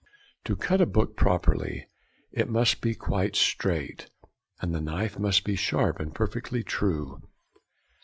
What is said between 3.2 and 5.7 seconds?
straight, and the knife must be